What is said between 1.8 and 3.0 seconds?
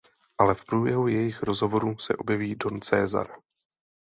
se objeví don